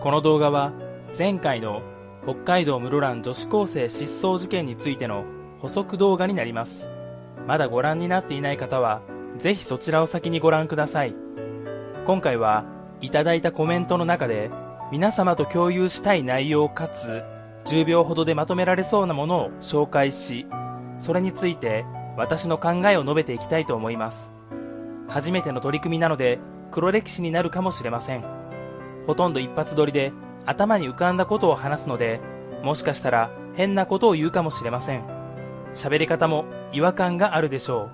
[0.00, 0.72] この動画は
[1.16, 1.82] 前回の
[2.24, 5.24] 北海道室蘭女子高生失踪事件についての
[5.60, 6.90] 補足動画になります。
[7.46, 9.02] まだご覧になっていない方は
[9.38, 11.14] ぜひそちらを先にご覧ください。
[12.04, 12.64] 今回は
[13.00, 14.50] いただいたコメントの中で
[14.90, 17.22] 皆様と共有したい内容かつ
[17.64, 20.46] 10秒ほどでまとめられそうなものを紹介し
[20.98, 21.86] それについて
[22.16, 24.32] 私の考えを述べていきたいと思います。
[25.08, 26.40] 初めての取り組みなので
[26.70, 28.43] 黒歴史になるかもしれません。
[29.06, 30.12] ほとんど一発撮りで
[30.46, 32.20] 頭に浮かんだことを話すので
[32.62, 35.04] もしかしたら変なことを言うかもしれません。
[35.74, 37.90] 喋り方も違和感があるでしょ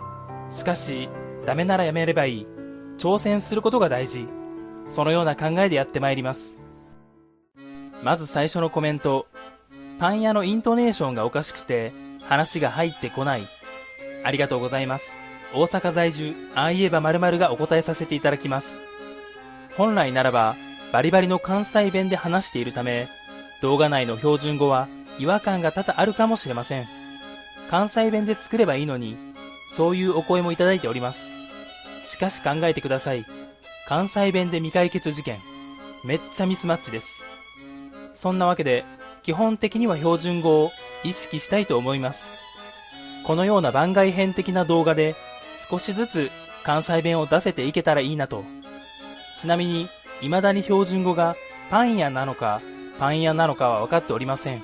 [0.49, 0.53] う。
[0.53, 1.09] しかし
[1.45, 2.47] ダメならやめればいい。
[2.99, 4.29] 挑戦することが大事。
[4.87, 6.59] そのような考えでやってまいります。
[8.03, 9.27] まず最初のコメント。
[9.99, 13.47] パン屋のイントネーションがおかしくて話が入ってこない。
[14.25, 15.15] ありがとうございます。
[15.53, 18.79] 大阪在住ああ言えば〇〇がお答えさせていただきます。
[19.77, 20.57] 本来ならば
[20.93, 23.09] バリバリの関西弁で話しているため
[23.63, 26.87] 動画内の標準語は違和感が多々あるかもしれません。
[27.69, 29.17] 関西弁で作ればいいのに
[29.71, 31.29] そういうお声もいただいております。
[32.03, 33.25] しかし考えてください。
[33.87, 35.39] 関西弁で未解決事件
[36.05, 37.25] めっちゃミスマッチです。
[38.15, 38.85] そんなわけで
[39.23, 40.73] 基本的には標準語を
[41.05, 42.31] 意識したいと思います。
[43.27, 45.15] このような番外編的な動画で
[45.71, 46.31] 少しずつ
[46.65, 48.45] 関西弁を出せていけたらいいなと。
[49.39, 49.89] ちなみに
[50.21, 51.37] 未だに標準語が
[51.71, 52.61] パン屋なのか
[52.99, 54.63] パン屋なのかは分かっておりません。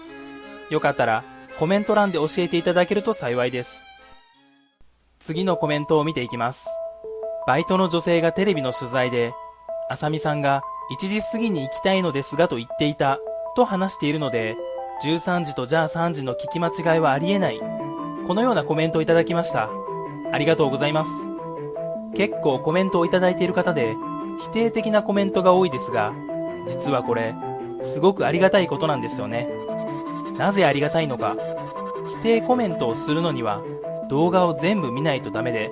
[0.71, 1.25] よかったら
[1.59, 3.83] コメント欄で教えていただけると幸いです。
[5.19, 6.67] 次のコメントを見ていきます。
[7.47, 9.33] バイトの女性がテレビの取材で
[9.89, 10.63] あさみさんが
[11.01, 13.19] 1時過ぎに行きたいのですがと言っていた
[13.57, 14.57] と話しているので
[15.05, 17.61] 13時とじゃあ3時の聞き間違いはありえない。
[18.27, 19.71] このようなコメントをいただきました。
[20.33, 21.11] ありがとうございます。
[22.15, 23.95] 結構コメントをいただいている方で
[24.39, 26.13] 否定的なコメントが多いですが
[26.67, 27.35] 実はこれ
[27.81, 29.49] すごくありがたいことなんですよね。
[30.37, 31.37] なぜありがたいのか。
[32.09, 33.63] 否定コメントをするのには
[34.09, 35.71] 動画を全部見ないとダメで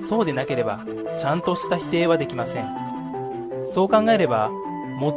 [0.00, 0.80] そうでなければ
[1.16, 2.68] ちゃんとした否定はできません。
[3.66, 4.50] そう考えれば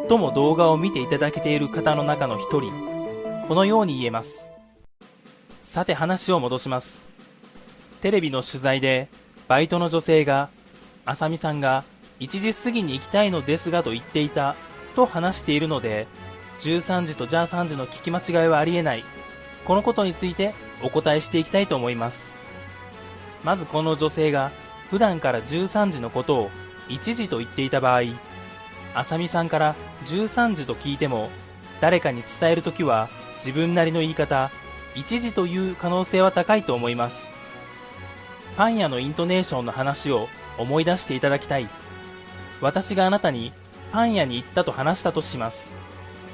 [0.09, 2.72] 最も動画を見ていただけている方の中の一人
[3.47, 4.47] このように言えます。
[5.61, 7.01] さて話を戻します。
[8.01, 9.07] テレビの取材で
[9.47, 10.49] バイトの女性が
[11.05, 11.83] あさみさんが
[12.19, 14.56] 1時過ぎに行きたいのですがと言っていた
[14.96, 16.07] と話しているので
[16.59, 19.03] 13時とじゃあ3時の聞き間違いはありえない。
[19.66, 22.31] このことについてお答えしていきたいと思います。
[23.44, 24.52] まずこの女性が
[24.90, 26.52] 普段から13時のことを
[26.90, 28.02] 1時と言っていた場合
[28.94, 29.75] あさみさんから
[30.06, 31.29] 13時と聞いても
[31.79, 34.52] 誰かに伝えるときは自分なりの言い方
[34.96, 37.28] 1時という可能性は高いと思います。
[38.56, 41.68] パン屋のイントネーションの話を思い出していただきたい。
[42.62, 43.52] 私があなたに
[43.91, 45.69] パン屋に行ったと話したとします。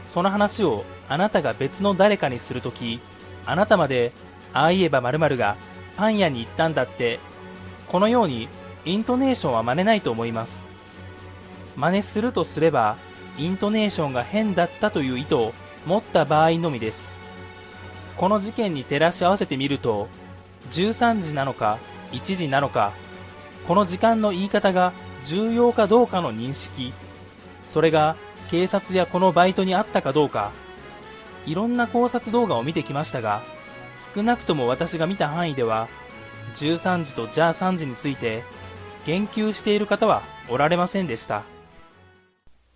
[0.07, 3.00] その話をあなたが別の誰かにするとき
[3.46, 4.12] あなたまで
[4.53, 5.56] ああ言えば〇〇が
[5.97, 7.19] パン屋に行ったんだって
[7.88, 8.47] このように
[8.85, 10.63] イントネーションは真似ないと思います。
[11.75, 12.97] 真似するとすれば
[13.38, 15.53] イントネーションが変だったという意図を
[15.86, 17.13] 持った場合のみです。
[18.18, 20.09] この事件に照らし合わせてみると
[20.72, 21.80] 13時なのか
[22.12, 22.91] 1時なのか
[23.66, 24.91] この時間の言い方が
[25.25, 26.94] 重要かどうかの認識。
[27.68, 28.16] それが
[28.50, 30.52] 警察やこのバイトにあったかどうか。
[31.46, 33.41] いろんな考察動画を見てきましたが
[34.13, 35.88] 少なくとも私が見た範囲では
[36.53, 38.44] 13時とじゃあ3時について
[39.06, 41.44] 言及している方はおられませんでした。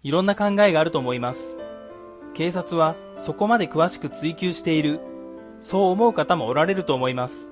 [0.01, 1.57] いろんな考えがあると思います。
[2.33, 4.99] 警察はそこまで詳しく追及している。
[5.59, 7.49] そう思う方もおられると思います。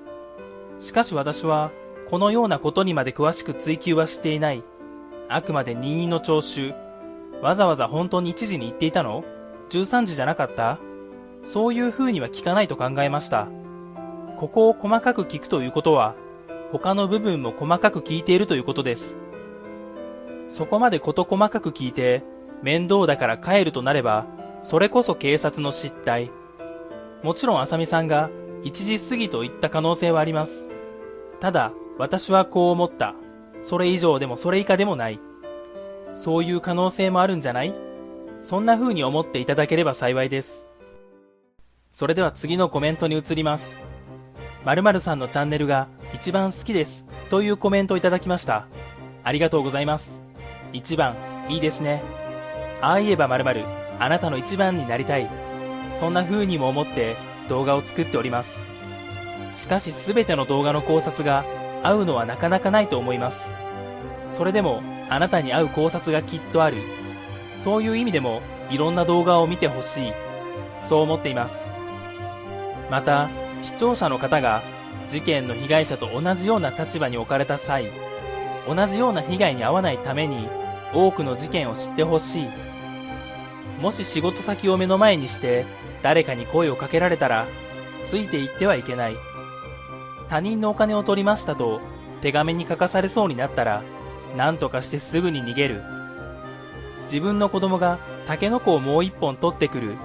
[0.80, 1.72] しかし私は
[2.10, 4.64] このようなことにまで詳しく追及はしていない。
[5.34, 6.74] あくまで任意の聴取
[7.42, 9.24] わざわざ本当に1時に行っていたの
[9.70, 10.78] ?13 時じゃなかった？
[11.44, 13.48] そういう風には聞かないと考えました。
[14.38, 16.16] ここを細かく聞くということは、
[16.72, 19.18] 他の部分も細かく聞いているということです。
[20.50, 22.24] そこまで事細かく聞いて、
[22.62, 24.26] 面倒だから帰るとなれば、
[24.62, 26.30] それこそ警察の失態。
[27.24, 28.30] もちろんあさみさんが
[28.64, 30.70] 1時過ぎと言った可能性はあります。
[31.40, 33.16] ただ、私はこう思った。
[33.64, 35.20] それ以上でもそれ以下でもない。
[36.14, 37.74] そういう可能性もあるんじゃない？
[38.42, 40.68] そんな風に思っていただければ幸いです。
[41.92, 43.82] それでは次のコメントに移ります。
[44.66, 48.68] 〇〇さんのチャンネルが一番好きですというコメントをいただきました。
[49.24, 50.22] ありがとうございます。
[50.74, 51.16] 一番、
[51.50, 52.04] いいですね。
[52.82, 53.66] ああ言えば〇〇、
[54.00, 55.30] あなたの一番になりたい。
[55.94, 57.16] そんな風にも思って
[57.50, 58.62] 動画を作っております。
[59.52, 61.44] しかし全ての動画の考察が
[61.84, 63.52] 合うのはなかなかないと思います。
[64.30, 66.78] それでもあなたに合う考察がきっとある。
[67.58, 70.14] そういう意味でもいろんな動画を見てほしい。
[70.82, 71.70] そう思っています。
[72.90, 73.30] また、
[73.62, 74.64] 視聴者の方が
[75.08, 77.92] 事件の被害者と同じような立場に置かれた際、
[78.68, 80.48] 同じような被害に遭わないために
[80.94, 82.48] 多くの事件を知ってほしい。
[83.80, 85.66] もし仕事先を目の前にして
[86.02, 87.48] 誰かに声をかけられたら、
[88.04, 89.31] ついていってはいけない。
[90.32, 91.82] 他人のお金を取りましたと
[92.22, 93.84] 手紙に書かされそうになったら、
[94.38, 95.84] 何とかしてすぐに逃げる。
[97.02, 99.98] 自分の子供がタケノコをもう一本取ってくる。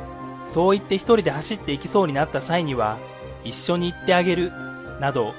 [0.45, 2.99] そう言って一人で走っていきそうになった際には、
[3.45, 4.51] 一緒に行ってあげる。
[4.99, 5.33] など、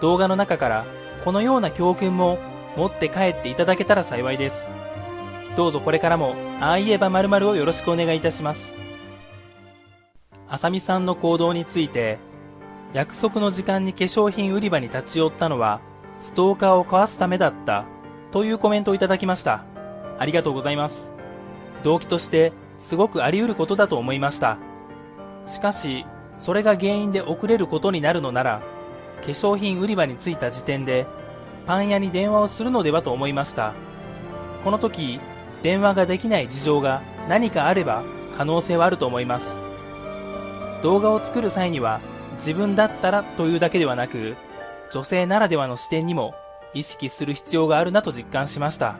[0.00, 0.84] 動画の中から
[1.24, 2.38] このような教訓も
[2.76, 4.68] 持って帰っていただけたら幸いです。
[5.54, 8.74] どうぞこれからも、ああ言えば〇〇をよろしくお願いいたします。
[10.48, 12.18] あさみさんの行動について、
[12.94, 15.80] 約束の時間に化粧品売り場に立ち寄ったのは、
[16.20, 17.86] ストーカーをかわすためだった、
[18.30, 19.64] というコメントをいただきました。
[20.16, 21.12] ありがとうございます。
[21.82, 24.58] 動機として、すごくあり得ることだと思いました。
[25.44, 26.06] しかし、
[26.38, 28.62] それが原因で遅れることになるのなら、
[29.22, 31.08] 化粧品売り場に着いた時点で、
[31.66, 33.72] パン屋に電話をするのではと思いました。
[34.62, 35.18] この時、
[35.62, 38.04] 電話ができない事情が何かあれば
[38.36, 39.56] 可能性はあると思います。
[40.82, 42.00] 動画を作る際には
[42.34, 44.36] 自分だったらというだけではなく、
[44.90, 46.34] 女性ならではの視点にも
[46.72, 48.96] 意識する必要があるなと実感しました。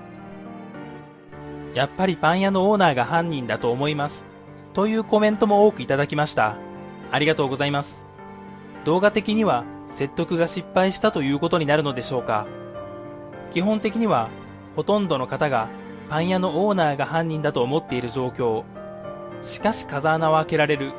[1.74, 4.26] やっぱりパン屋のオーナーが犯人だと思います。
[4.72, 6.56] というコメントも多くいただきました。
[7.10, 8.04] ありがとうございます。
[8.84, 12.46] 動画的には説得が失敗したということになるのでしょうか。
[13.50, 14.28] 基本的には
[14.76, 15.68] ほとんどの方が
[16.08, 18.64] パン屋のオーナーが犯人だと思っている状況。
[19.42, 20.92] しかし風穴を開けられる。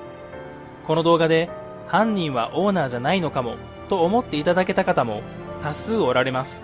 [0.85, 1.49] この動画で
[1.87, 3.55] 犯人はオーナーじゃないのかも
[3.89, 5.21] と思っていただけた方も
[5.61, 6.63] 多数おられます。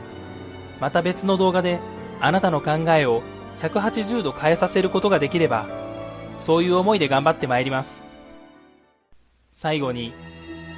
[0.79, 1.79] また別の動画で
[2.19, 3.21] あなたの考えを
[3.59, 5.67] 180度変えさせることができれば、
[6.37, 8.03] そういう思いで頑張ってまいります。
[9.53, 10.13] 最後に、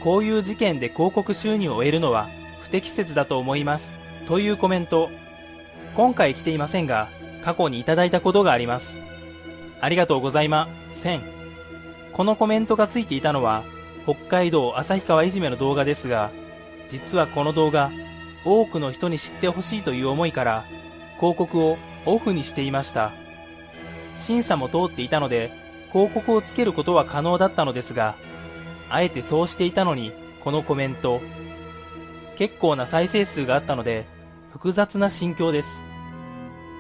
[0.03, 2.27] こういう事件で広告収入を得るのは
[2.59, 3.93] 不適切だと思います。
[4.25, 5.09] というコメント。
[5.95, 7.07] 今回来ていませんが、
[7.43, 8.99] 過去にいただいたことがあります。
[9.79, 11.21] ありがとうございません。
[12.13, 13.63] このコメントがついていたのは、
[14.05, 16.31] 北海道旭川いじめの動画ですが、
[16.89, 17.91] 実はこの動画、
[18.45, 20.65] 多くの人に知ってほしいという思いから、
[21.17, 23.11] 広告をオフにしていました。
[24.15, 25.51] 審査も通っていたので、
[25.91, 28.15] 広告をつけることは可能だったのですが、
[28.89, 30.11] あえてそうしていたのに、
[30.43, 31.21] このコメント。
[32.35, 34.05] 結構な再生数があったので、
[34.51, 35.83] 複雑な心境です。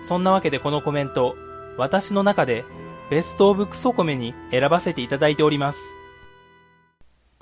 [0.01, 1.35] そんなわけでこのコメント、
[1.77, 2.65] 私の中で
[3.09, 5.79] ベストオブクソコメに選ばせていただいております。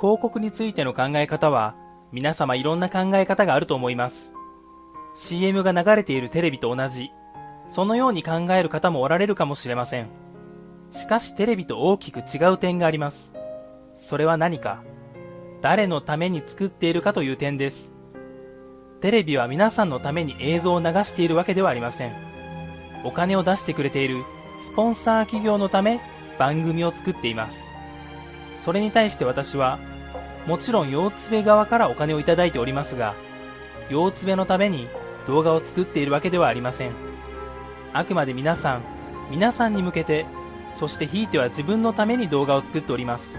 [0.01, 1.75] 広告についての考え方は、
[2.11, 4.33] 皆様いろんな考え方があると思います。
[5.13, 7.11] CM が流れているテレビと同じ、
[7.67, 10.07] そのように考える方もおられるかもしれません。
[10.89, 13.31] しかしテレビと大きく違う点があります。
[13.93, 14.81] それは何か、
[15.61, 17.93] 誰のために作っているかという点です。
[19.01, 22.11] テレビは皆さんのために映像を流しているわけではありません。
[23.03, 24.23] お金を出してくれている
[24.59, 26.01] スポンサー企業のため
[26.39, 27.65] 番組を作っています。
[28.59, 29.77] それに対して私は
[30.45, 33.15] もちろん腰つべ側からお金をいただいておりますが、
[33.89, 34.87] 腰つべのために
[35.27, 36.91] 動画を作っているわけではありません。
[37.93, 38.83] あくまで皆さん、
[39.29, 40.25] 皆さんに向けて、
[40.73, 43.37] そしてひいては自分のために動画を作っております。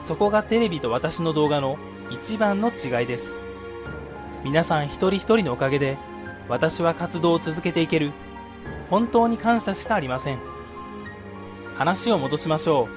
[0.00, 1.78] そこがテレビと私の動画の
[2.10, 3.38] 一番の違いです。
[4.44, 5.96] 皆さん一人一人のおかげで、
[6.48, 8.12] 私は活動を続けていける。
[8.90, 10.38] 本当に感謝しかありません。
[11.74, 12.88] 話を戻しましょう。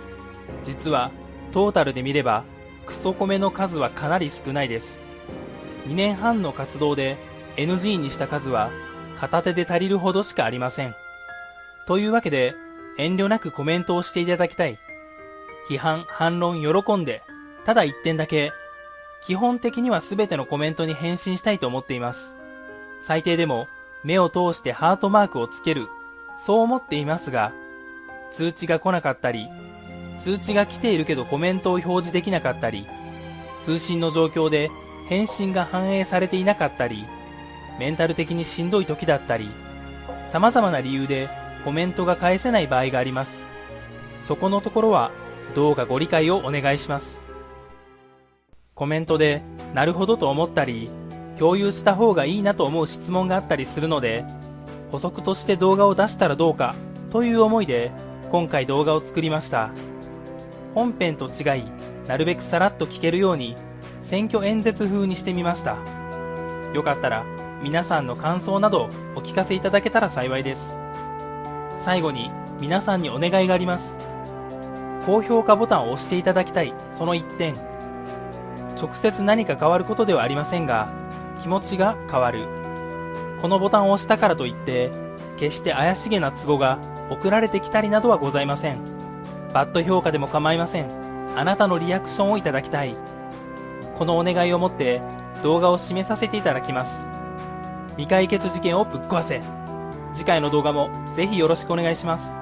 [0.63, 1.11] 実は、
[1.51, 2.43] トータルで見れば
[2.85, 4.99] クソコメの数はかなり少ないです。
[5.87, 7.17] 2年半の活動で
[7.55, 8.71] NG にした数は
[9.15, 10.95] 片手で足りるほどしかありません。
[11.87, 12.55] というわけで
[12.97, 14.79] 遠慮なくコメントをしていただきたい。
[15.69, 17.23] 批判、反論喜んで、
[17.63, 18.51] ただ一点だけ、
[19.21, 22.35] 基本的には全てのコメントに返信したいと思っています。
[23.01, 23.67] 最低でも
[24.03, 25.87] 目を通してハートマークをつける、
[26.37, 27.51] そう思っていますが、
[28.31, 29.47] 通知が来なかったり、
[30.19, 32.85] 通知が来ているけどコメントを表示できなかったり、
[33.61, 34.69] 通信の状況で
[35.07, 37.05] 返信が反映されていなかったり、
[37.79, 39.49] メンタル的にしんどい時だったり、
[40.27, 41.29] 様々な理由で
[41.63, 43.43] コメントが返せない場合があります。
[44.21, 45.11] そこのところは
[45.53, 47.19] どうかご理解をお願いします。
[48.73, 49.41] コメントで
[49.73, 50.89] なるほどと思ったり、
[51.37, 54.25] 共有した方がいいなと思う質問があったりするので、
[54.91, 56.75] 補足として動画を出したらどうか
[57.09, 57.91] という思いで
[58.29, 59.69] 今回動画を作りました。
[60.75, 61.63] 本編と違い、
[62.07, 63.55] なるべくさらっと聞けるように、
[64.03, 65.77] 選挙演説風にしてみました。
[66.73, 67.25] よかったら、
[67.63, 70.77] 皆さんの感想などお聞かせいただけたら幸いです。
[71.77, 72.29] 最後に、
[72.59, 73.97] 皆さんにお願いがあります
[75.05, 77.55] 高評価ボタンを押していただきたいその一点
[78.79, 80.89] 直接何か変わることではありませんが
[81.41, 82.47] 気持ちが変わる
[83.41, 84.91] このボタンを押したからといって
[85.37, 86.79] 決して怪しげな都合が
[87.09, 88.94] 送られてきたりなどはございません
[89.55, 90.89] バッド評価でも構いません。
[91.37, 92.93] あなたのリアクションをいただきたい。
[93.95, 95.01] このお願いをもって
[95.43, 96.97] 動画を締めさせていただきます。
[97.91, 99.41] 未解決事件をぶっ壊せ。
[100.13, 102.33] 次回の動画もぜひよろしくお願いします。